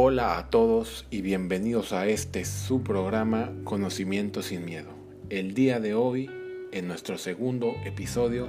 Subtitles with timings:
[0.00, 4.90] Hola a todos y bienvenidos a este su programa Conocimiento sin Miedo.
[5.28, 6.30] El día de hoy,
[6.70, 8.46] en nuestro segundo episodio,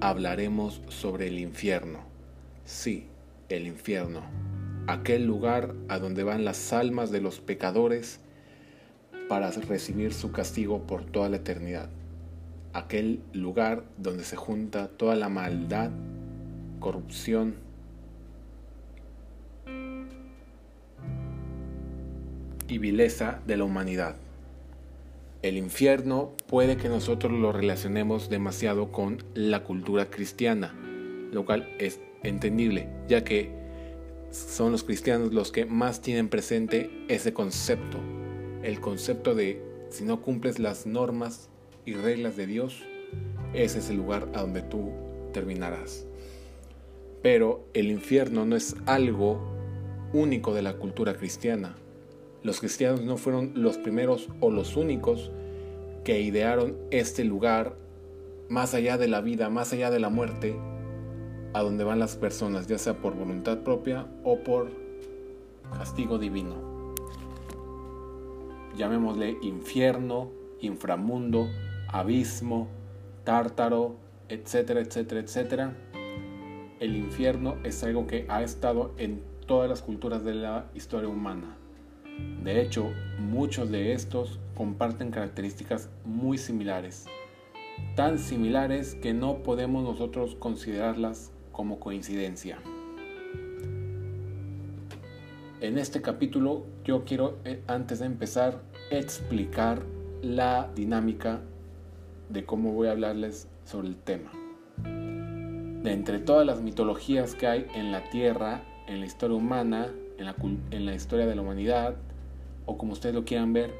[0.00, 2.04] hablaremos sobre el infierno.
[2.64, 3.08] Sí,
[3.48, 4.22] el infierno,
[4.86, 8.20] aquel lugar a donde van las almas de los pecadores
[9.28, 11.90] para recibir su castigo por toda la eternidad.
[12.74, 15.90] Aquel lugar donde se junta toda la maldad,
[16.78, 17.56] corrupción,
[22.70, 24.16] y vileza de la humanidad.
[25.42, 30.74] El infierno puede que nosotros lo relacionemos demasiado con la cultura cristiana,
[31.32, 33.50] lo cual es entendible, ya que
[34.30, 37.98] son los cristianos los que más tienen presente ese concepto,
[38.62, 41.48] el concepto de si no cumples las normas
[41.84, 42.82] y reglas de Dios,
[43.54, 44.92] ese es el lugar a donde tú
[45.32, 46.06] terminarás.
[47.22, 49.40] Pero el infierno no es algo
[50.12, 51.76] único de la cultura cristiana.
[52.42, 55.30] Los cristianos no fueron los primeros o los únicos
[56.04, 57.76] que idearon este lugar
[58.48, 60.56] más allá de la vida, más allá de la muerte,
[61.52, 64.70] a donde van las personas, ya sea por voluntad propia o por
[65.76, 66.94] castigo divino.
[68.76, 70.30] Llamémosle infierno,
[70.60, 71.46] inframundo,
[71.88, 72.68] abismo,
[73.24, 73.96] tártaro,
[74.28, 75.76] etcétera, etcétera, etcétera.
[76.80, 81.59] El infierno es algo que ha estado en todas las culturas de la historia humana.
[82.42, 87.06] De hecho, muchos de estos comparten características muy similares,
[87.96, 92.58] tan similares que no podemos nosotros considerarlas como coincidencia.
[95.60, 99.82] En este capítulo yo quiero, eh, antes de empezar, explicar
[100.22, 101.42] la dinámica
[102.30, 104.30] de cómo voy a hablarles sobre el tema.
[104.82, 110.24] De entre todas las mitologías que hay en la Tierra, en la historia humana, en
[110.24, 110.34] la,
[110.70, 111.96] en la historia de la humanidad,
[112.70, 113.74] o como ustedes lo quieran ver,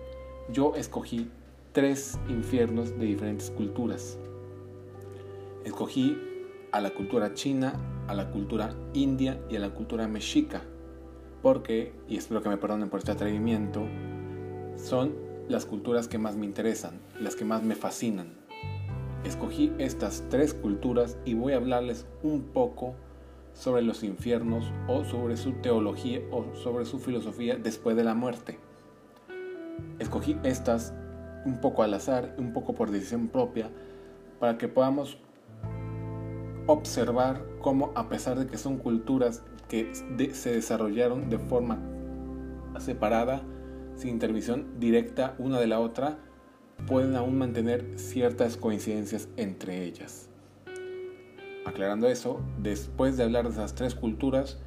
[0.52, 1.30] yo escogí
[1.72, 4.18] tres infiernos de diferentes culturas.
[5.64, 6.18] Escogí
[6.72, 7.74] a la cultura china,
[8.08, 10.62] a la cultura india y a la cultura mexica,
[11.40, 13.86] porque, y espero que me perdonen por este atrevimiento,
[14.74, 15.14] son
[15.48, 18.32] las culturas que más me interesan, las que más me fascinan.
[19.22, 22.96] Escogí estas tres culturas y voy a hablarles un poco
[23.52, 28.58] sobre los infiernos o sobre su teología o sobre su filosofía después de la muerte.
[29.98, 30.94] Escogí estas
[31.44, 33.70] un poco al azar, un poco por decisión propia,
[34.38, 35.18] para que podamos
[36.66, 39.92] observar cómo a pesar de que son culturas que
[40.32, 41.78] se desarrollaron de forma
[42.78, 43.42] separada,
[43.96, 46.18] sin intervención directa una de la otra,
[46.86, 50.28] pueden aún mantener ciertas coincidencias entre ellas.
[51.66, 54.58] Aclarando eso, después de hablar de esas tres culturas,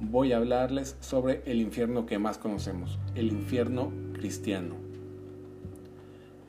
[0.00, 4.74] voy a hablarles sobre el infierno que más conocemos, el infierno cristiano.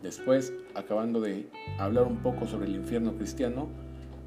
[0.04, 1.48] Después, acabando de
[1.78, 3.68] hablar un poco sobre el infierno cristiano,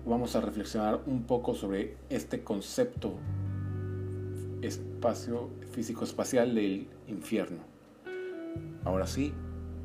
[0.06, 3.14] vamos a reflexionar un poco sobre este concepto
[4.62, 7.60] espacio físico espacial del infierno.
[8.84, 9.32] Ahora sí,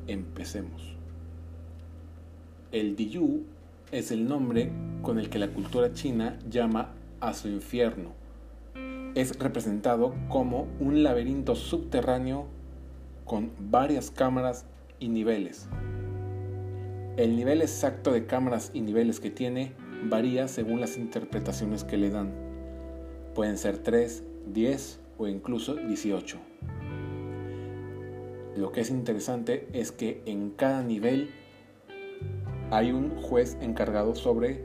[0.06, 0.96] empecemos.
[2.72, 3.44] El Diyu
[3.92, 4.70] es el nombre
[5.02, 8.18] con el que la cultura china llama a su infierno
[9.14, 12.46] es representado como un laberinto subterráneo
[13.28, 14.64] con varias cámaras
[14.98, 15.68] y niveles.
[17.16, 19.74] El nivel exacto de cámaras y niveles que tiene
[20.04, 22.32] varía según las interpretaciones que le dan.
[23.34, 26.38] Pueden ser 3, 10 o incluso 18.
[28.56, 31.30] Lo que es interesante es que en cada nivel
[32.70, 34.64] hay un juez encargado sobre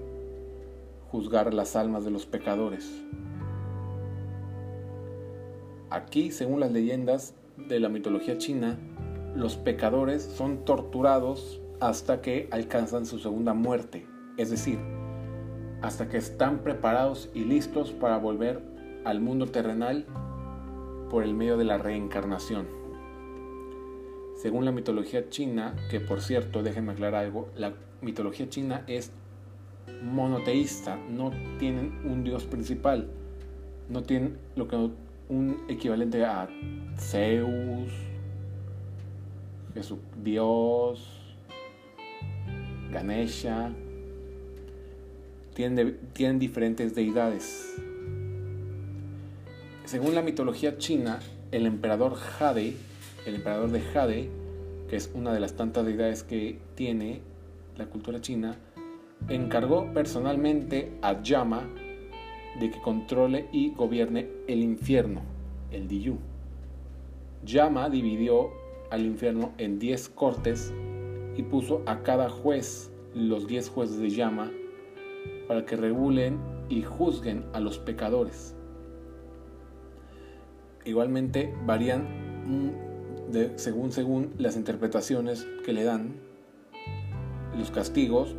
[1.09, 2.89] juzgar las almas de los pecadores.
[5.89, 8.77] Aquí, según las leyendas de la mitología china,
[9.35, 14.05] los pecadores son torturados hasta que alcanzan su segunda muerte,
[14.37, 14.79] es decir,
[15.81, 18.61] hasta que están preparados y listos para volver
[19.05, 20.05] al mundo terrenal
[21.09, 22.67] por el medio de la reencarnación.
[24.35, 29.11] Según la mitología china, que por cierto, déjenme aclarar algo, la mitología china es
[30.01, 33.09] monoteísta, no tienen un dios principal,
[33.89, 34.89] no tienen lo que
[35.29, 36.47] un equivalente a
[36.97, 37.91] Zeus,
[39.73, 41.35] Jesús, Dios,
[42.91, 43.71] Ganesha.
[45.53, 47.75] Tienen, tienen diferentes deidades.
[49.85, 51.19] Según la mitología china,
[51.51, 52.75] el emperador Jade,
[53.25, 54.29] el emperador de Jade,
[54.89, 57.21] que es una de las tantas deidades que tiene
[57.77, 58.57] la cultura china,
[59.29, 61.69] encargó personalmente a Yama
[62.59, 65.21] de que controle y gobierne el infierno,
[65.71, 66.17] el Diyu,
[67.45, 68.51] Yama dividió
[68.89, 70.73] al infierno en 10 cortes
[71.35, 74.51] y puso a cada juez los 10 jueces de Yama
[75.47, 76.39] para que regulen
[76.69, 78.55] y juzguen a los pecadores.
[80.85, 82.07] Igualmente varían
[83.31, 86.15] de, según, según las interpretaciones que le dan
[87.57, 88.35] los castigos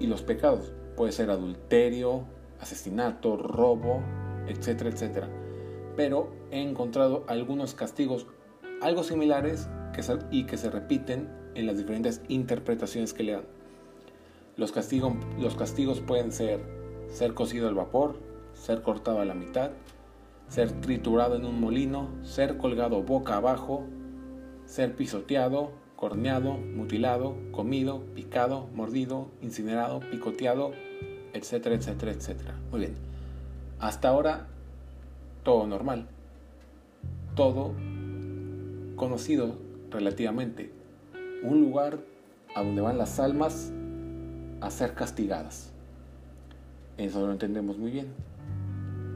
[0.00, 0.72] y los pecados.
[0.96, 2.24] Puede ser adulterio,
[2.64, 4.02] asesinato, robo,
[4.48, 5.28] etcétera, etcétera.
[5.96, 8.26] Pero he encontrado algunos castigos
[8.82, 13.44] algo similares que, y que se repiten en las diferentes interpretaciones que le dan.
[14.56, 14.74] Los,
[15.38, 16.60] los castigos pueden ser
[17.08, 18.16] ser cocido al vapor,
[18.54, 19.70] ser cortado a la mitad,
[20.48, 23.84] ser triturado en un molino, ser colgado boca abajo,
[24.66, 30.72] ser pisoteado, corneado, mutilado, comido, picado, mordido, incinerado, picoteado,
[31.34, 32.54] etcétera, etcétera, etcétera.
[32.70, 32.94] Muy bien.
[33.80, 34.46] Hasta ahora,
[35.42, 36.06] todo normal.
[37.34, 37.74] Todo
[38.96, 39.58] conocido
[39.90, 40.70] relativamente.
[41.42, 41.98] Un lugar
[42.54, 43.70] a donde van las almas
[44.60, 45.70] a ser castigadas.
[46.96, 48.06] Eso lo entendemos muy bien.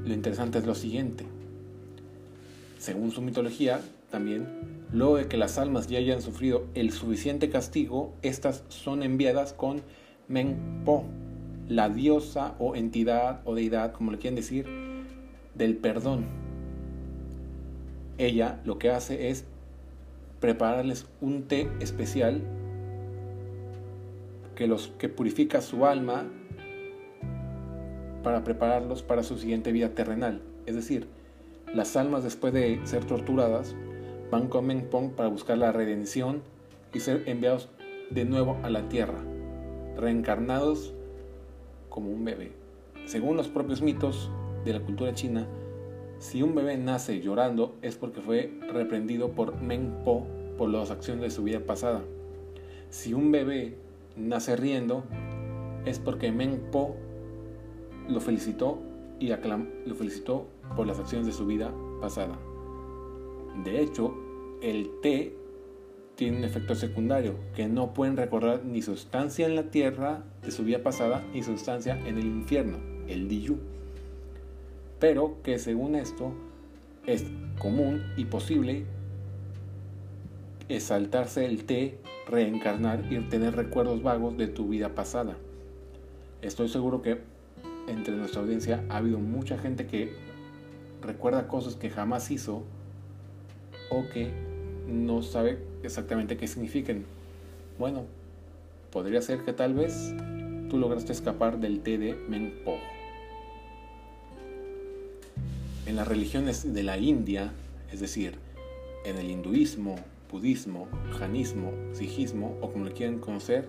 [0.05, 1.25] Lo interesante es lo siguiente.
[2.79, 3.81] Según su mitología,
[4.11, 4.47] también,
[4.93, 9.83] luego de que las almas ya hayan sufrido el suficiente castigo, estas son enviadas con
[10.29, 11.05] Menpo,
[11.69, 14.67] la diosa o entidad o deidad, como le quieren decir,
[15.55, 16.25] del perdón.
[18.17, 19.45] Ella lo que hace es
[20.41, 22.43] prepararles un té especial
[24.55, 26.25] que, los, que purifica su alma
[28.23, 30.43] para prepararlos para su siguiente vida terrenal.
[30.67, 31.07] Es decir,
[31.73, 33.77] las almas después de ser torturadas
[34.31, 36.43] van con Menpong para buscar la redención
[36.93, 37.69] y ser enviados
[38.11, 39.19] de nuevo a la tierra,
[39.97, 40.95] reencarnados
[41.89, 42.53] como un bebé.
[43.07, 44.31] Según los propios mitos
[44.65, 45.47] de la cultura china,
[46.19, 50.27] si un bebé nace llorando es porque fue reprendido por Menpo
[50.57, 52.03] por las acciones de su vida pasada.
[52.91, 53.77] Si un bebé
[54.17, 55.05] nace riendo
[55.85, 56.97] es porque Menpo
[58.09, 58.79] lo felicitó
[59.21, 60.47] y lo felicitó
[60.77, 62.39] por las acciones de su vida pasada.
[63.65, 64.15] De hecho,
[64.61, 65.38] el té
[66.19, 70.51] tiene un efecto secundario, que no pueden recordar ni su estancia en la tierra de
[70.51, 73.57] su vida pasada, ni su estancia en el infierno, el Diyu.
[74.99, 76.33] Pero que según esto
[77.07, 77.25] es
[77.61, 78.85] común y posible
[80.81, 85.37] saltarse el té, reencarnar y tener recuerdos vagos de tu vida pasada.
[86.43, 87.21] Estoy seguro que
[87.87, 90.13] entre nuestra audiencia ha habido mucha gente que
[91.01, 92.65] recuerda cosas que jamás hizo
[93.89, 94.33] o que
[94.89, 97.05] no sabe exactamente qué significan.
[97.79, 98.05] Bueno,
[98.91, 100.15] podría ser que tal vez
[100.69, 102.77] tú lograste escapar del té de Menpo.
[105.87, 107.53] En las religiones de la India,
[107.93, 108.35] es decir,
[109.05, 109.97] en el hinduismo,
[110.31, 110.89] budismo,
[111.19, 113.69] janismo, sijismo o como le quieran conocer,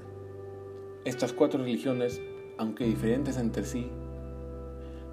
[1.05, 2.21] estas cuatro religiones,
[2.57, 3.87] aunque diferentes entre sí,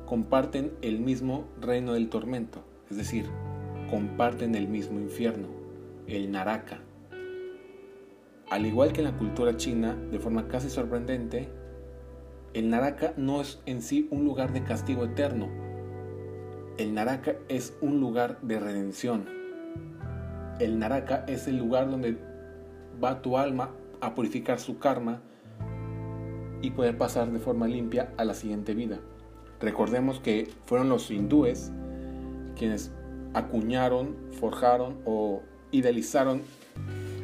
[0.04, 3.26] comparten el mismo reino del tormento, es decir,
[3.90, 5.48] comparten el mismo infierno,
[6.08, 6.80] el Naraka.
[8.48, 11.48] Al igual que en la cultura china, de forma casi sorprendente,
[12.54, 15.48] el Naraka no es en sí un lugar de castigo eterno.
[16.78, 19.26] El Naraka es un lugar de redención.
[20.60, 22.16] El Naraka es el lugar donde
[23.02, 25.20] va tu alma a purificar su karma
[26.62, 29.00] y poder pasar de forma limpia a la siguiente vida.
[29.60, 31.72] Recordemos que fueron los hindúes
[32.56, 32.92] quienes
[33.34, 36.42] acuñaron, forjaron o idealizaron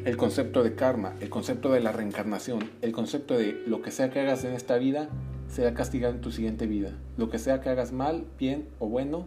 [0.04, 4.10] el concepto de karma, el concepto de la reencarnación, el concepto de lo que sea
[4.10, 5.08] que hagas en esta vida
[5.48, 6.92] será castigado en tu siguiente vida.
[7.16, 9.26] Lo que sea que hagas mal, bien o bueno,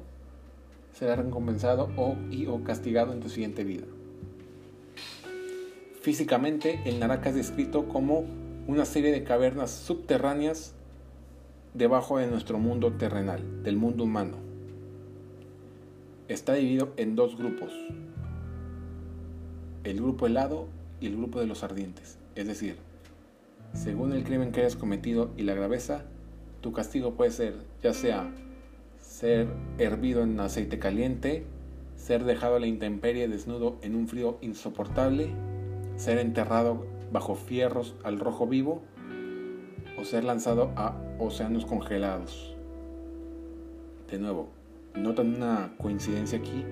[0.92, 2.16] será recompensado o,
[2.48, 3.86] o castigado en tu siguiente vida.
[6.02, 8.26] Físicamente, el Naraka es descrito como
[8.68, 10.74] una serie de cavernas subterráneas
[11.74, 14.38] debajo de nuestro mundo terrenal, del mundo humano.
[16.28, 17.72] Está dividido en dos grupos,
[19.86, 20.68] el grupo helado
[21.00, 22.18] y el grupo de los ardientes.
[22.36, 22.76] Es decir,
[23.74, 26.04] según el crimen que hayas cometido y la graveza,
[26.62, 28.32] tu castigo puede ser ya sea
[29.00, 31.46] ser hervido en aceite caliente,
[31.96, 35.30] ser dejado a la intemperie desnudo en un frío insoportable,
[35.96, 38.82] ser enterrado bajo fierros al rojo vivo,
[39.98, 42.56] o ser lanzado a océanos congelados.
[44.10, 44.50] De nuevo,
[44.96, 46.66] notan una coincidencia aquí,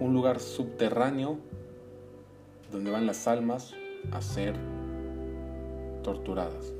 [0.00, 1.38] un lugar subterráneo
[2.70, 3.74] donde van las almas
[4.12, 4.54] a ser
[6.02, 6.72] torturadas.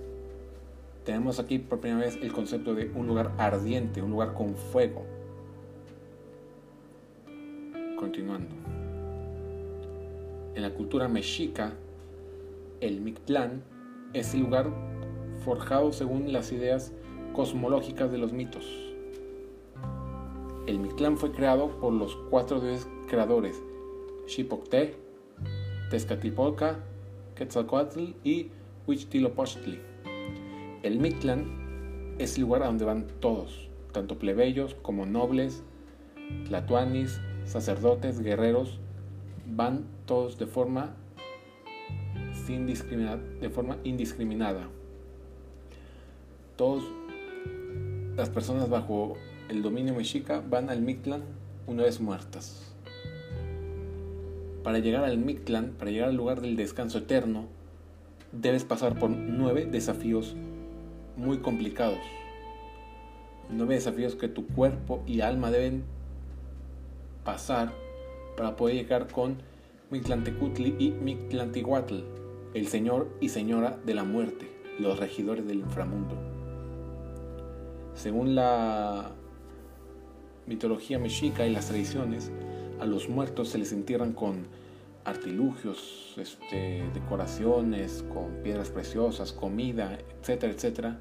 [1.05, 5.05] Tenemos aquí por primera vez el concepto de un lugar ardiente, un lugar con fuego.
[7.99, 8.55] Continuando.
[10.55, 11.73] En la cultura mexica,
[12.81, 13.63] el Mictlán
[14.13, 14.71] es el lugar
[15.45, 16.93] forjado según las ideas
[17.33, 18.65] cosmológicas de los mitos.
[20.67, 23.61] El Mictlán fue creado por los cuatro dioses creadores,
[24.27, 24.97] Xipocte,
[25.91, 26.79] Tezcatlipoca,
[27.35, 28.51] Quetzalcoatl y
[28.87, 29.81] Huitzilopochtli.
[30.85, 35.65] El Mictlán es el lugar a donde van todos, tanto plebeyos como nobles,
[36.47, 38.79] tlatoanis, sacerdotes, guerreros,
[39.47, 40.95] van todos de forma,
[42.47, 44.69] de forma indiscriminada.
[46.55, 46.85] Todas
[48.17, 49.15] las personas bajo
[49.49, 51.25] el dominio mexica van al Mictlán
[51.67, 52.70] una vez muertas.
[54.63, 57.47] Para llegar al Mictlán, para llegar al lugar del descanso eterno,
[58.33, 60.37] debes pasar por nueve desafíos
[61.17, 61.99] muy complicados.
[63.49, 65.85] Nueve desafíos que tu cuerpo y alma deben
[67.25, 67.73] pasar
[68.37, 69.37] para poder llegar con
[69.91, 71.97] Mictlantecutli y Mictlantihuatl,
[72.55, 76.17] el señor y señora de la muerte, los regidores del inframundo.
[77.95, 79.11] Según la
[80.47, 82.31] mitología mexica y las tradiciones,
[82.81, 84.47] a los muertos se les entierran con
[85.05, 90.99] artilugios, este, decoraciones, con piedras preciosas, comida, etcétera, etcétera,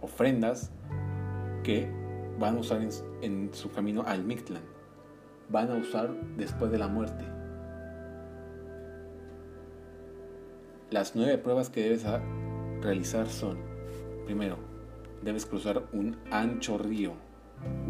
[0.00, 0.70] ofrendas
[1.62, 1.88] que
[2.38, 2.80] van a usar
[3.22, 4.62] en, su camino al Mictlán,
[5.48, 7.24] van a usar después de la muerte.
[10.90, 12.04] Las nueve pruebas que debes
[12.82, 13.58] realizar son,
[14.26, 14.58] primero,
[15.22, 17.12] debes cruzar un ancho río,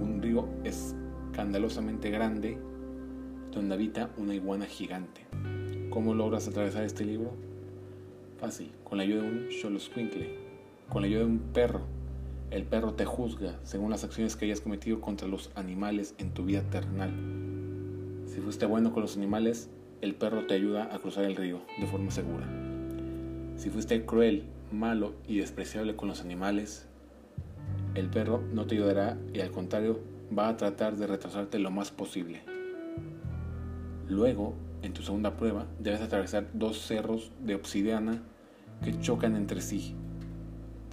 [0.01, 2.59] un río escandalosamente grande
[3.53, 5.23] donde habita una iguana gigante.
[5.91, 7.33] ¿Cómo logras atravesar este libro?
[8.39, 10.39] Fácil, con la ayuda de un Xoloscuincle,
[10.89, 11.83] con la ayuda de un perro.
[12.51, 16.45] El perro te juzga según las acciones que hayas cometido contra los animales en tu
[16.45, 17.13] vida terrenal.
[18.27, 21.87] Si fuiste bueno con los animales, el perro te ayuda a cruzar el río de
[21.87, 22.49] forma segura.
[23.57, 26.87] Si fuiste cruel, malo y despreciable con los animales,
[27.95, 30.01] el perro no te ayudará y al contrario
[30.37, 32.52] va a tratar de retrasarte lo más posible.
[34.13, 34.53] Luego,
[34.83, 38.21] en tu segunda prueba, debes atravesar dos cerros de obsidiana
[38.85, 39.95] que chocan entre sí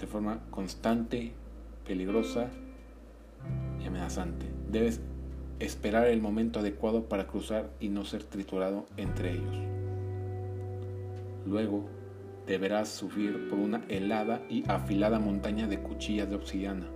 [0.00, 1.32] de forma constante,
[1.86, 2.48] peligrosa
[3.78, 4.46] y amenazante.
[4.70, 5.02] Debes
[5.58, 9.56] esperar el momento adecuado para cruzar y no ser triturado entre ellos.
[11.46, 11.84] Luego,
[12.46, 16.86] deberás subir por una helada y afilada montaña de cuchillas de obsidiana.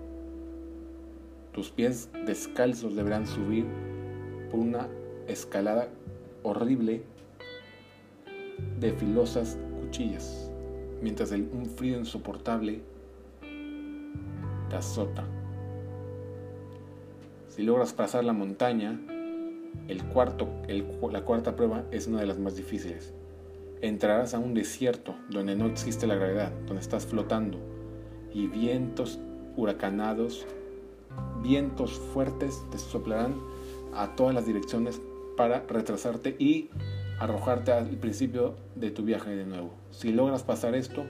[1.52, 3.66] Tus pies descalzos deberán subir
[4.50, 4.88] por una
[5.28, 5.88] escalada
[6.44, 7.02] horrible
[8.78, 10.50] de filosas cuchillas,
[11.02, 12.82] mientras un frío insoportable
[14.68, 15.24] te azota.
[17.48, 19.00] Si logras pasar la montaña,
[19.88, 20.02] el
[21.10, 23.12] la cuarta prueba es una de las más difíciles.
[23.80, 27.58] Entrarás a un desierto donde no existe la gravedad, donde estás flotando,
[28.32, 29.18] y vientos
[29.56, 30.46] huracanados,
[31.42, 33.34] vientos fuertes te soplarán
[33.94, 35.00] a todas las direcciones
[35.36, 36.70] para retrasarte y
[37.18, 39.72] arrojarte al principio de tu viaje de nuevo.
[39.90, 41.04] Si logras pasar esto,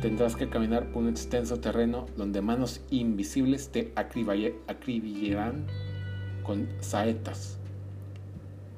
[0.00, 5.66] tendrás que caminar por un extenso terreno donde manos invisibles te acribillarán
[6.42, 7.58] con saetas.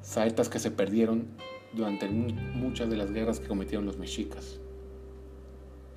[0.01, 1.27] Saetas que se perdieron
[1.73, 4.59] durante muchas de las guerras que cometieron los mexicas.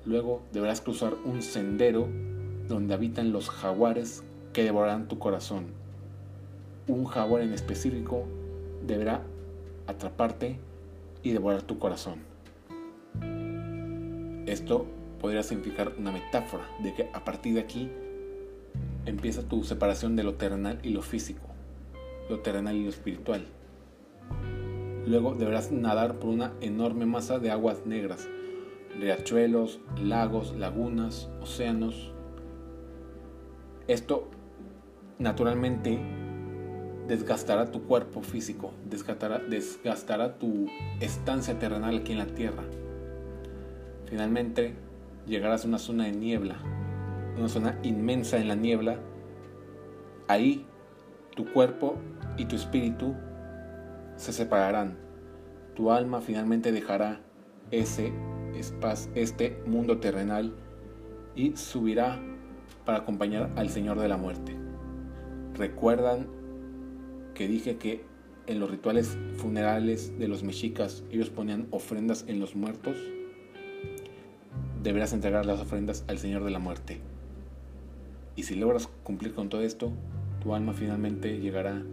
[0.05, 2.07] Luego deberás cruzar un sendero
[2.67, 5.84] donde habitan los jaguares que devorarán tu corazón
[6.87, 8.25] un jaguar en específico
[8.85, 9.23] deberá
[9.87, 10.59] atraparte
[11.23, 12.19] y devorar tu corazón.
[14.45, 14.85] Esto
[15.19, 17.89] podría significar una metáfora de que a partir de aquí
[19.05, 21.47] empieza tu separación de lo terrenal y lo físico,
[22.29, 23.45] lo terrenal y lo espiritual.
[25.07, 28.27] Luego deberás nadar por una enorme masa de aguas negras,
[28.99, 32.11] riachuelos, lagos, lagunas, océanos.
[33.87, 34.27] Esto
[35.19, 35.99] naturalmente
[37.07, 40.67] desgastará tu cuerpo físico, desgastará, desgastará tu
[40.99, 42.63] estancia terrenal aquí en la tierra.
[44.05, 44.75] Finalmente
[45.27, 46.57] llegarás a una zona de niebla,
[47.37, 48.97] una zona inmensa en la niebla.
[50.27, 50.65] Ahí
[51.35, 51.95] tu cuerpo
[52.37, 53.13] y tu espíritu
[54.15, 54.97] se separarán.
[55.75, 57.19] Tu alma finalmente dejará
[57.71, 58.13] ese
[58.55, 60.53] espacio, este mundo terrenal
[61.35, 62.19] y subirá
[62.85, 64.55] para acompañar al Señor de la muerte.
[65.55, 66.27] Recuerdan
[67.35, 68.01] que dije que
[68.47, 72.97] en los rituales funerales de los mexicas ellos ponían ofrendas en los muertos,
[74.81, 76.99] deberás entregar las ofrendas al Señor de la muerte.
[78.35, 79.91] Y si logras cumplir con todo esto,
[80.41, 81.83] tu alma finalmente llegará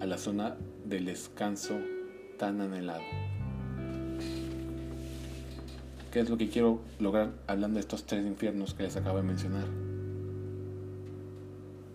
[0.00, 1.78] a la zona del descanso
[2.38, 3.02] tan anhelado.
[6.12, 9.22] ¿Qué es lo que quiero lograr hablando de estos tres infiernos que les acabo de
[9.22, 9.64] mencionar?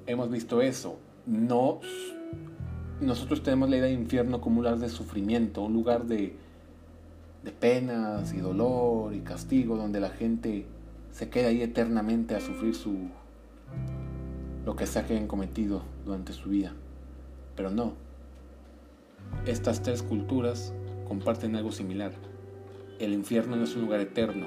[0.07, 0.99] Hemos visto eso.
[1.27, 1.81] No,
[3.01, 6.35] nosotros tenemos la idea de infierno como un lugar de sufrimiento, un lugar de,
[7.43, 10.65] de penas y dolor y castigo, donde la gente
[11.11, 13.09] se queda ahí eternamente a sufrir su
[14.65, 16.73] lo que sea que hayan cometido durante su vida.
[17.55, 17.93] Pero no.
[19.45, 20.73] Estas tres culturas
[21.07, 22.11] comparten algo similar.
[22.99, 24.45] El infierno no es un lugar eterno.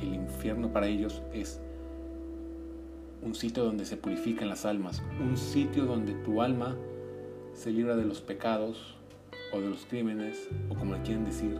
[0.00, 1.60] El infierno para ellos es
[3.22, 6.76] un sitio donde se purifican las almas, un sitio donde tu alma
[7.56, 8.94] se libra de los pecados
[9.52, 11.58] o de los crímenes, o como le quieren decir,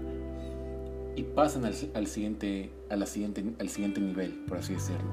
[1.17, 5.11] y pasan al, siguiente, a la siguiente, al siguiente nivel, por así decirlo.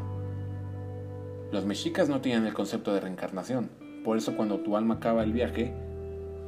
[1.51, 3.69] Los mexicas no tienen el concepto de reencarnación,
[4.03, 5.73] por eso cuando tu alma acaba el viaje,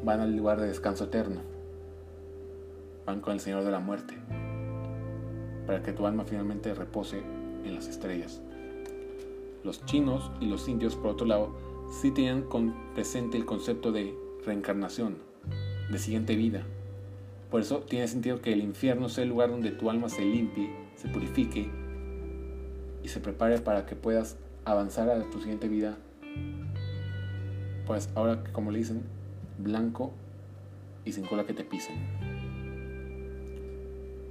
[0.03, 1.55] van al lugar de descanso eterno
[3.05, 4.15] van con el Señor de la muerte,
[5.67, 7.21] para que tu alma finalmente repose
[7.63, 8.41] en las estrellas.
[9.63, 11.55] Los chinos y los indios, por otro lado,
[12.01, 12.13] sí
[12.49, 15.17] con presente el concepto de reencarnación,
[15.89, 16.63] de siguiente vida.
[17.49, 20.69] Por eso tiene sentido que el infierno sea el lugar donde tu alma se limpie,
[20.95, 21.69] se purifique
[23.03, 25.97] y se prepare para que puedas avanzar a tu siguiente vida.
[27.85, 29.03] Pues ahora, como le dicen,
[29.59, 30.11] blanco
[31.05, 31.95] y sin cola que te pisen.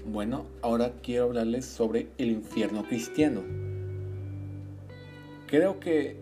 [0.06, 3.42] Bueno, ahora quiero hablarles sobre el infierno cristiano.
[5.46, 6.16] Creo que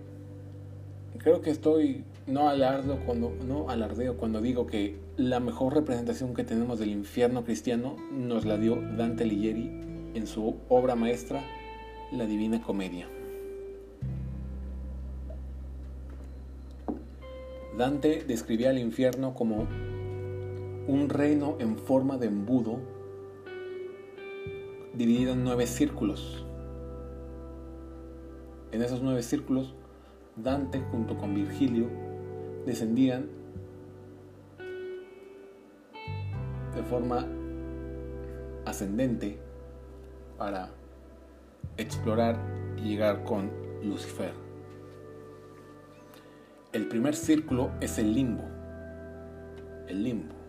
[1.18, 7.44] creo que estoy no alardeo cuando digo que la mejor representación que tenemos del infierno
[7.44, 9.70] cristiano nos la dio Dante Alighieri
[10.14, 11.42] en su obra maestra
[12.12, 13.08] La Divina Comedia.
[17.76, 19.66] Dante describía el infierno como
[20.86, 22.78] un reino en forma de embudo
[24.94, 26.44] dividido en nueve círculos.
[28.72, 29.74] En esos nueve círculos,
[30.36, 31.88] Dante junto con Virgilio
[32.66, 33.28] descendían
[36.74, 37.26] de forma
[38.64, 39.38] ascendente
[40.38, 40.70] para
[41.76, 42.38] explorar
[42.76, 43.50] y llegar con
[43.82, 44.32] Lucifer.
[46.72, 48.44] El primer círculo es el limbo.
[49.88, 50.42] El limbo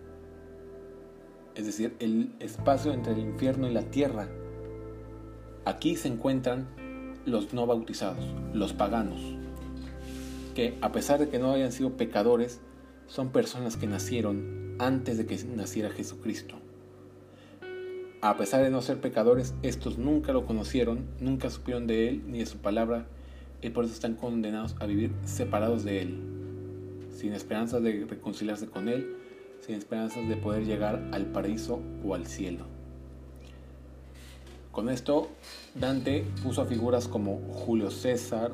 [1.56, 4.28] es decir, el espacio entre el infierno y la tierra.
[5.66, 6.68] Aquí se encuentran
[7.26, 9.22] los no bautizados, los paganos,
[10.54, 12.62] que a pesar de que no hayan sido pecadores,
[13.08, 16.56] son personas que nacieron antes de que naciera Jesucristo.
[18.22, 22.40] A pesar de no ser pecadores, estos nunca lo conocieron, nunca supieron de Él ni
[22.40, 23.06] de su palabra,
[23.62, 26.20] y por eso están condenados a vivir separados de Él,
[27.10, 29.18] sin esperanza de reconciliarse con Él
[29.66, 32.66] sin esperanzas de poder llegar al paraíso o al cielo.
[34.72, 35.30] Con esto,
[35.76, 38.52] Dante puso a figuras como Julio César,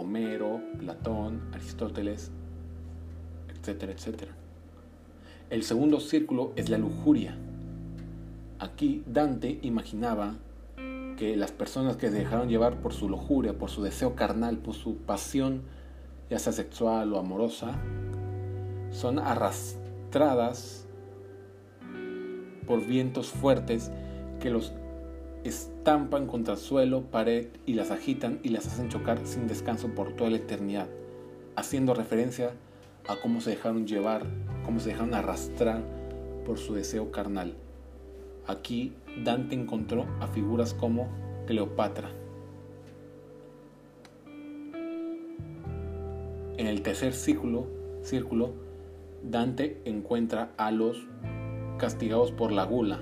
[0.00, 2.30] Homero, Platón, Aristóteles,
[3.48, 4.32] etcétera, etcétera.
[5.50, 7.36] El segundo círculo es la lujuria.
[8.58, 10.34] Aquí Dante imaginaba
[11.16, 14.74] que las personas que se dejaron llevar por su lujuria, por su deseo carnal, por
[14.74, 15.62] su pasión,
[16.30, 17.78] ya sea sexual o amorosa,
[18.90, 20.86] son arrastradas
[22.66, 23.90] por vientos fuertes
[24.38, 24.72] que los
[25.44, 30.14] estampan contra el suelo, pared y las agitan y las hacen chocar sin descanso por
[30.14, 30.88] toda la eternidad,
[31.56, 32.52] haciendo referencia
[33.06, 34.26] a cómo se dejaron llevar,
[34.64, 35.82] cómo se dejaron arrastrar
[36.44, 37.54] por su deseo carnal.
[38.46, 41.08] Aquí Dante encontró a figuras como
[41.46, 42.10] Cleopatra.
[46.56, 47.66] En el tercer círculo,
[48.02, 48.52] círculo
[49.22, 51.06] Dante encuentra a los
[51.78, 53.00] castigados por la gula.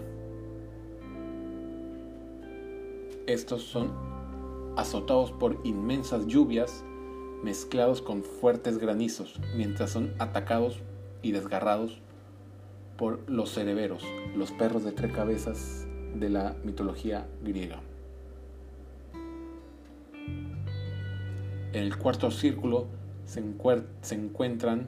[3.26, 3.90] Estos son
[4.76, 6.84] azotados por inmensas lluvias
[7.42, 10.80] mezclados con fuertes granizos, mientras son atacados
[11.22, 11.98] y desgarrados
[12.96, 14.04] por los cereberos,
[14.36, 17.80] los perros de tres cabezas de la mitología griega.
[21.72, 22.86] En el cuarto círculo
[23.24, 24.86] se, encuentran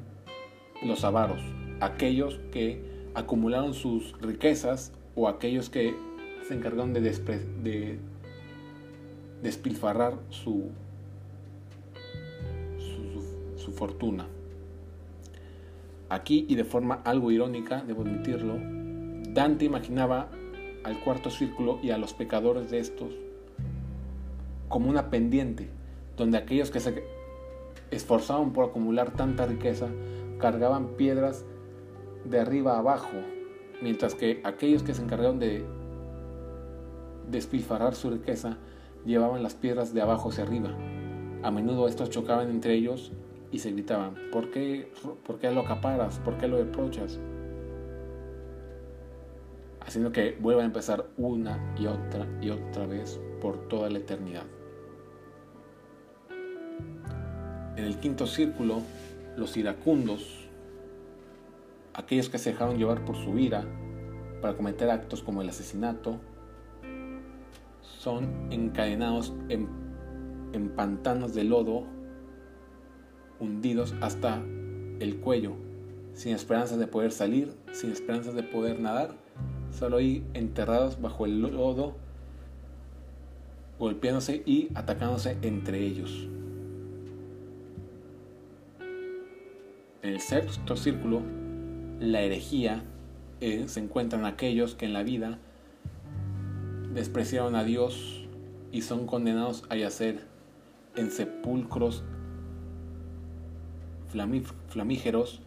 [0.83, 1.43] los avaros,
[1.81, 5.95] aquellos que acumularon sus riquezas o aquellos que
[6.47, 7.99] se encargaron de, de
[9.43, 10.71] despilfarrar su,
[13.57, 14.27] su, fortuna.
[16.09, 18.57] Aquí, y de forma algo irónica, debo admitirlo,
[19.35, 20.31] Dante imaginaba
[20.83, 23.15] al cuarto círculo y a los pecadores de estos
[24.69, 25.69] como una pendiente,
[26.17, 27.05] donde aquellos que se
[27.91, 29.89] esforzaban por acumular tanta riqueza
[30.39, 31.45] cargaban piedras
[32.25, 33.17] de arriba a abajo,
[33.83, 35.65] mientras que aquellos que se encargaron de
[37.31, 38.59] despilfarrar su riqueza,
[39.09, 40.71] llevaban las piedras de abajo hacia arriba.
[41.43, 43.11] A menudo estos chocaban entre ellos
[43.51, 44.93] y se gritaban, ¿por qué,
[45.27, 46.19] ¿por qué lo acaparas?
[46.19, 47.19] ¿Por qué lo reprochas?
[49.81, 54.45] Haciendo que vuelvan a empezar una y otra y otra vez por toda la eternidad.
[57.77, 58.83] En el quinto círculo,
[59.37, 60.51] los iracundos,
[61.95, 63.65] aquellos que se dejaron llevar por su ira
[64.43, 66.21] para cometer actos como el asesinato,
[68.09, 69.69] son encadenados en,
[70.55, 71.85] en pantanos de lodo,
[73.39, 74.43] hundidos hasta
[74.99, 75.57] el cuello,
[76.15, 79.15] sin esperanzas de poder salir, sin esperanzas de poder nadar,
[79.71, 81.97] solo ahí enterrados bajo el lodo,
[83.79, 86.31] golpeándose y atacándose entre ellos.
[90.01, 91.21] En el sexto círculo,
[92.01, 92.85] la herejía
[93.43, 95.39] eh, se encuentran aquellos que en la vida
[96.95, 98.27] despreciaron a Dios
[98.73, 100.27] y son condenados a yacer
[100.97, 102.05] en sepulcros
[104.69, 105.41] flamígeros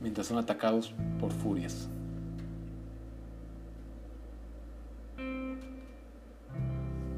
[0.00, 1.88] mientras son atacados por furias.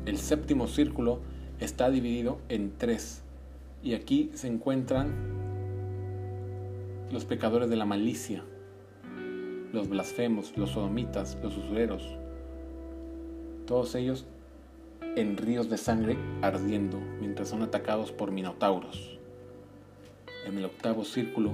[0.06, 1.20] El séptimo círculo
[1.60, 3.22] está dividido en tres
[3.82, 5.14] y aquí se encuentran
[7.10, 8.44] los pecadores de la malicia,
[9.72, 12.19] los blasfemos, los sodomitas, los usureros,
[13.70, 14.26] todos ellos
[15.14, 19.20] en ríos de sangre ardiendo mientras son atacados por minotauros.
[20.44, 21.52] En el octavo círculo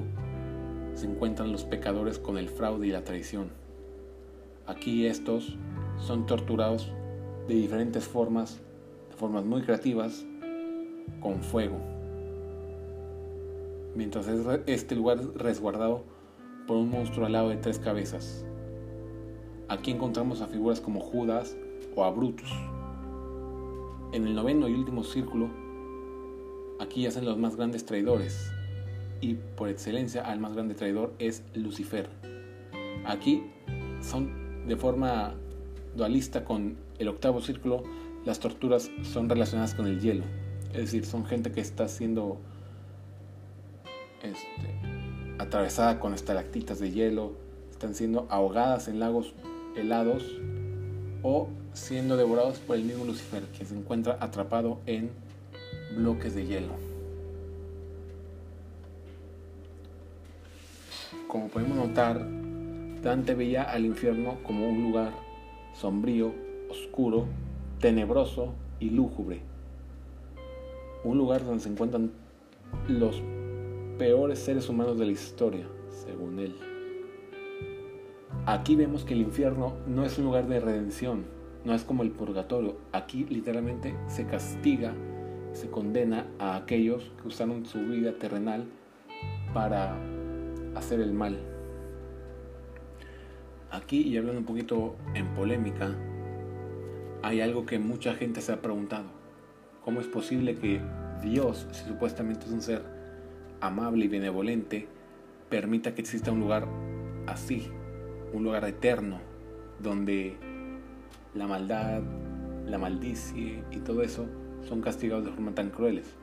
[0.95, 3.51] se encuentran los pecadores con el fraude y la traición.
[4.67, 5.59] Aquí estos
[5.99, 6.91] son torturados
[7.49, 8.63] de diferentes formas,
[9.11, 10.25] de formas muy creativas,
[11.21, 11.77] con fuego
[13.95, 16.03] mientras es este lugar resguardado
[16.67, 18.47] por un monstruo alado de tres cabezas.
[19.69, 21.57] Aquí encontramos a figuras como Judas
[21.97, 22.53] o a Brutus.
[24.13, 25.51] En el noveno y último círculo,
[26.79, 28.53] aquí yacen los más grandes traidores,
[29.21, 32.09] y por excelencia al más grande traidor es Lucifer.
[33.05, 33.51] Aquí
[34.01, 35.35] son de forma
[35.97, 37.83] dualista con el octavo círculo,
[38.25, 40.25] las torturas son relacionadas con el hielo,
[40.73, 42.39] es decir, son gente que está siendo
[44.23, 47.33] este, atravesada con estalactitas de hielo,
[47.71, 49.35] están siendo ahogadas en lagos
[49.77, 50.41] helados
[51.23, 55.11] o siendo devorados por el mismo Lucifer, que se encuentra atrapado en
[55.95, 56.73] bloques de hielo.
[61.29, 62.27] Como podemos notar,
[63.03, 65.13] Dante veía al infierno como un lugar
[65.75, 66.33] sombrío,
[66.71, 67.27] oscuro,
[67.79, 69.43] tenebroso y lúgubre.
[71.05, 72.11] Un lugar donde se encuentran
[72.89, 73.23] los
[73.99, 76.57] peores seres humanos de la historia, según él.
[78.47, 81.36] Aquí vemos que el infierno no es un lugar de redención,
[81.67, 82.77] no es como el purgatorio.
[82.93, 84.95] Aquí literalmente se castiga,
[85.53, 88.67] se condena a aquellos que usaron su vida terrenal
[89.53, 89.97] para
[90.77, 91.37] hacer el mal.
[93.73, 95.93] Aquí, y hablando un poquito en polémica,
[97.23, 99.07] hay algo que mucha gente se ha preguntado.
[99.85, 100.81] ¿Cómo es posible que
[101.21, 102.83] Dios, si supuestamente es un ser
[103.61, 104.87] amable y benevolente,
[105.49, 106.69] permita que exista un lugar
[107.27, 107.67] así,
[108.33, 109.19] un lugar eterno,
[109.81, 110.37] donde
[111.37, 112.03] la maldad,
[112.67, 114.27] la maldicie y todo eso
[114.67, 116.15] son castigados de forma tan crueles.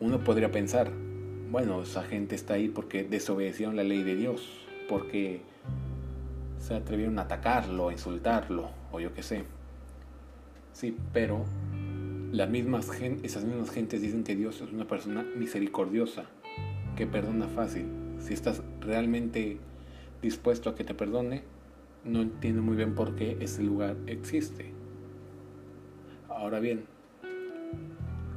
[0.00, 0.90] Uno podría pensar,
[1.50, 5.40] bueno, esa gente está ahí porque desobedecieron la ley de Dios, porque
[6.58, 9.44] se atrevieron a atacarlo, a insultarlo, o yo qué sé.
[10.72, 11.44] Sí, pero
[12.32, 12.90] las mismas
[13.22, 16.24] esas mismas gentes dicen que Dios es una persona misericordiosa,
[16.96, 17.86] que perdona fácil.
[18.18, 19.58] Si estás realmente
[20.22, 21.44] dispuesto a que te perdone,
[22.06, 24.72] no entiendo muy bien por qué ese lugar existe.
[26.28, 26.84] Ahora bien,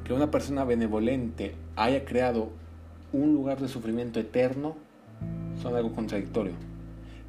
[0.04, 2.50] que una persona benevolente haya creado
[3.12, 4.76] un lugar de sufrimiento eterno
[5.60, 6.52] son algo contradictorio.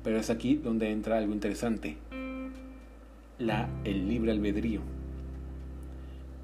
[0.04, 1.97] Pero es aquí donde entra algo interesante.
[3.38, 4.82] La, el libre albedrío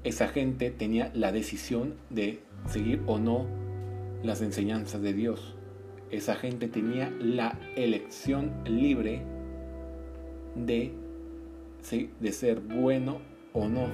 [0.04, 3.46] esa gente tenía la decisión de seguir o no
[4.22, 5.54] las enseñanzas de Dios.
[6.10, 9.22] Esa gente tenía la elección libre
[10.54, 10.92] de,
[12.20, 13.18] de ser bueno
[13.52, 13.86] o no,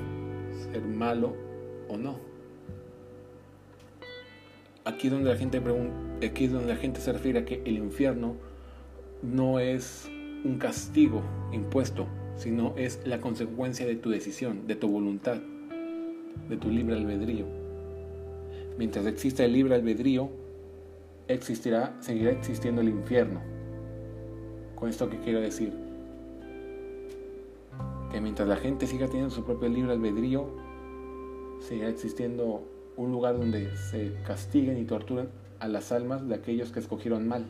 [0.72, 1.34] ser malo
[1.88, 2.18] o no.
[4.84, 5.62] Aquí es donde la gente
[6.26, 8.36] aquí es donde la gente se refiere a que el infierno
[9.22, 10.10] no es
[10.44, 15.38] un castigo impuesto, sino es la consecuencia de tu decisión, de tu voluntad
[16.48, 17.46] de tu libre albedrío.
[18.78, 20.30] Mientras exista el libre albedrío,
[21.28, 23.40] existirá, seguirá existiendo el infierno.
[24.74, 25.72] Con esto que quiero decir,
[28.14, 30.46] que mientras la gente siga teniendo su propio libre albedrío,
[31.58, 32.62] siga existiendo
[32.96, 37.48] un lugar donde se castiguen y torturen a las almas de aquellos que escogieron mal.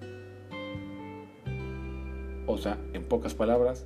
[2.46, 3.84] O sea, en pocas palabras,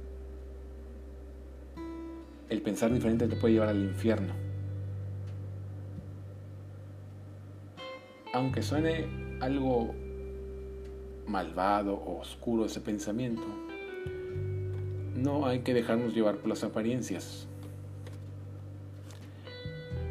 [2.48, 4.34] el pensar diferente te puede llevar al infierno.
[8.32, 9.96] Aunque suene algo
[11.26, 13.67] malvado o oscuro ese pensamiento,
[15.22, 17.46] no hay que dejarnos llevar por las apariencias.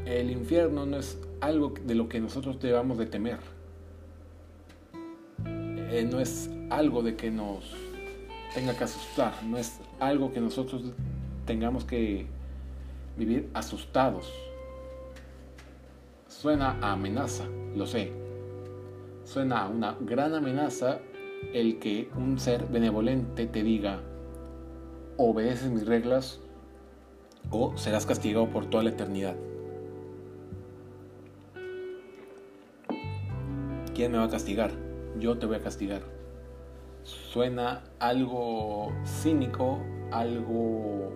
[0.05, 3.39] El infierno no es algo de lo que nosotros debamos de temer.
[5.45, 7.73] Eh, no es algo de que nos
[8.53, 10.83] tenga que asustar, no es algo que nosotros
[11.45, 12.27] tengamos que
[13.17, 14.31] vivir asustados.
[16.27, 18.11] Suena a amenaza, lo sé.
[19.23, 20.99] Suena a una gran amenaza
[21.53, 24.01] el que un ser benevolente te diga,
[25.17, 26.39] obedeces mis reglas
[27.49, 29.35] o serás castigado por toda la eternidad.
[33.93, 34.71] ¿Quién me va a castigar?
[35.19, 36.03] Yo te voy a castigar.
[37.03, 39.79] Suena algo cínico,
[40.11, 41.11] algo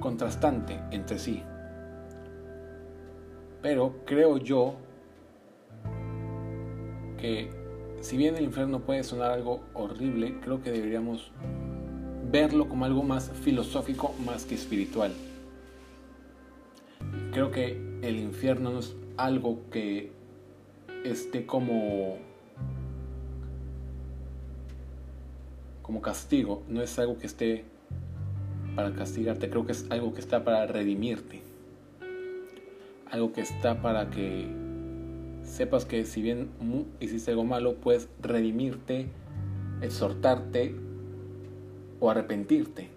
[0.00, 1.42] contrastante entre sí.
[3.62, 4.74] Pero creo yo
[7.18, 7.50] que
[8.00, 11.30] si bien el infierno puede sonar algo horrible, creo que deberíamos
[12.30, 15.12] verlo como algo más filosófico más que espiritual.
[17.32, 20.12] Creo que el infierno no es algo que
[21.04, 22.18] esté como
[25.82, 27.64] como castigo, no es algo que esté
[28.76, 31.40] para castigarte, creo que es algo que está para redimirte.
[33.10, 34.67] Algo que está para que
[35.48, 36.50] sepas que si bien
[37.00, 39.08] hiciste algo malo, puedes redimirte,
[39.80, 40.74] exhortarte
[42.00, 42.88] o arrepentirte.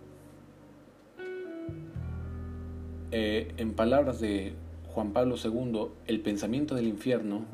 [3.12, 4.54] Eh, en palabras de
[4.88, 7.46] Juan Pablo II, el pensamiento del infierno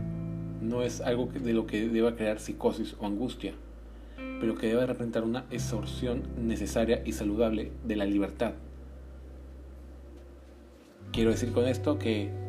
[0.62, 3.54] no es algo de lo que deba crear psicosis o angustia,
[4.40, 8.54] pero que debe representar una exorción necesaria y saludable de la libertad.
[11.12, 12.47] Quiero decir con esto que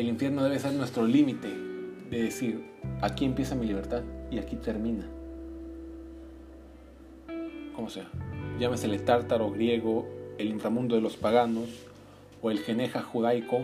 [0.00, 1.48] el infierno debe ser nuestro límite
[2.10, 2.62] de decir,
[3.00, 5.06] aquí empieza mi libertad y aquí termina.
[7.74, 8.08] Como sea,
[8.58, 10.06] llámese el tártaro griego,
[10.36, 11.68] el inframundo de los paganos
[12.42, 13.60] o el geneja judaico,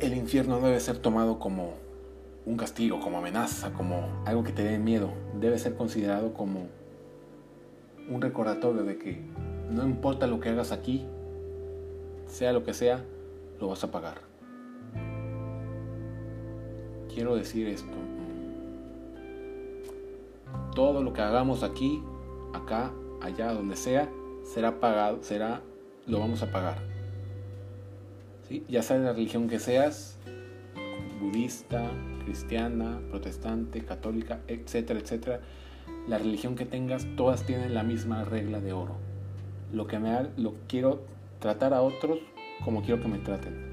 [0.00, 1.74] el infierno debe ser tomado como
[2.44, 5.10] un castigo, como amenaza, como algo que te dé miedo.
[5.40, 6.66] Debe ser considerado como
[8.10, 9.20] un recordatorio de que
[9.70, 11.04] no importa lo que hagas aquí,
[12.26, 13.04] sea lo que sea,
[13.60, 14.20] lo vas a pagar.
[17.12, 17.92] Quiero decir esto.
[20.74, 22.02] Todo lo que hagamos aquí,
[22.54, 24.08] acá, allá, donde sea,
[24.44, 25.62] será pagado, será,
[26.06, 26.78] lo vamos a pagar.
[28.48, 28.64] ¿Sí?
[28.68, 30.18] Ya sea la religión que seas,
[31.20, 31.90] budista,
[32.24, 35.40] cristiana, protestante, católica, etcétera, etcétera,
[36.06, 38.96] la religión que tengas, todas tienen la misma regla de oro.
[39.72, 41.02] Lo que me ha, lo quiero
[41.40, 42.20] tratar a otros
[42.64, 43.68] como quiero que me traten.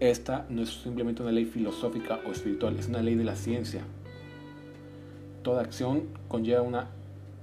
[0.00, 3.82] Esta no es simplemente una ley filosófica o espiritual, es una ley de la ciencia.
[5.42, 6.88] Toda acción conlleva una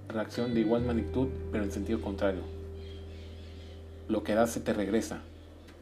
[0.07, 2.41] reacción de igual magnitud, pero en sentido contrario.
[4.07, 5.21] Lo que das se te regresa.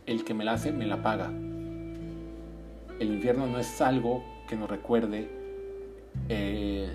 [0.05, 1.27] El que me la hace, me la paga.
[2.99, 5.29] El infierno no es algo que nos recuerde
[6.29, 6.89] eh,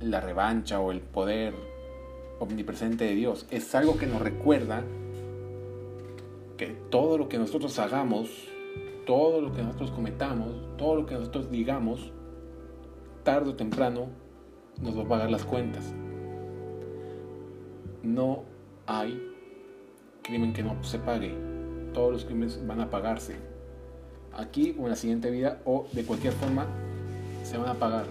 [0.00, 1.54] la revancha o el poder
[2.38, 3.46] omnipresente de Dios.
[3.50, 4.82] Es algo que nos recuerda
[6.66, 8.48] todo lo que nosotros hagamos,
[9.06, 12.12] todo lo que nosotros cometamos, todo lo que nosotros digamos,
[13.22, 14.08] tarde o temprano
[14.80, 15.94] nos va a pagar las cuentas.
[18.02, 18.44] No
[18.86, 19.20] hay
[20.22, 21.34] crimen que no se pague.
[21.92, 23.36] Todos los crímenes van a pagarse.
[24.32, 26.66] Aquí o en la siguiente vida o de cualquier forma
[27.42, 28.06] se van a pagar.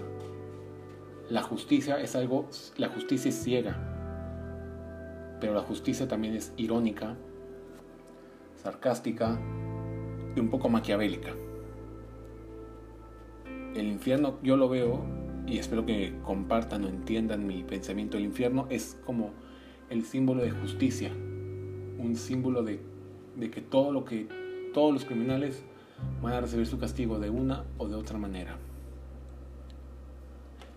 [1.30, 3.78] La justicia es algo, la justicia es ciega,
[5.40, 7.16] pero la justicia también es irónica
[8.62, 9.40] sarcástica
[10.36, 11.34] y un poco maquiavélica.
[13.76, 15.04] El infierno yo lo veo
[15.48, 18.18] y espero que compartan o entiendan mi pensamiento.
[18.18, 19.32] El infierno es como
[19.90, 22.80] el símbolo de justicia, un símbolo de,
[23.36, 24.28] de que todo lo que
[24.74, 25.64] todos los criminales
[26.22, 28.58] van a recibir su castigo de una o de otra manera.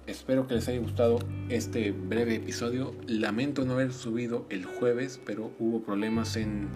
[0.06, 1.18] Espero que les haya gustado
[1.48, 2.94] este breve episodio.
[3.06, 6.68] Lamento no haber subido el jueves, pero hubo problemas en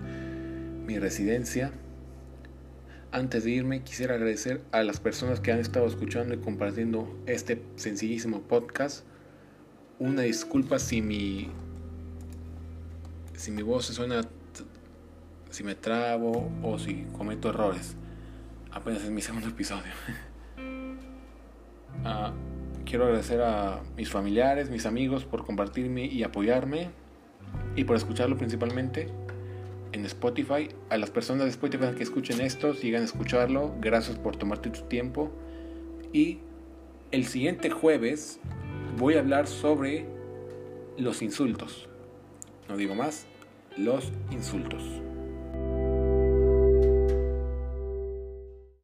[0.87, 1.73] mi residencia.
[3.13, 7.63] Antes de irme, quisiera agradecer a las personas que han estado escuchando y compartiendo este
[7.77, 9.05] sencillísimo podcast.
[9.99, 11.49] una disculpa si mi
[13.35, 14.21] si mi voz se suena
[15.51, 17.97] si me trabo o si cometo errores.
[18.71, 19.93] Apenas es mi segundo episodio.
[22.05, 22.33] Ah,
[22.85, 26.91] quiero agradecer a mis familiares, mis amigos por compartirme y apoyarme
[27.75, 29.09] y por escucharlo principalmente
[29.97, 30.69] en Spotify.
[30.91, 33.75] A las personas de Spotify que escuchen esto, sigan a escucharlo.
[33.81, 35.33] Gracias por tomarte tu tiempo.
[36.13, 36.39] Y
[37.11, 38.39] el siguiente jueves
[38.99, 40.07] voy a hablar sobre
[40.97, 41.89] los insultos.
[42.69, 43.27] No digo más,
[43.77, 44.83] los insultos.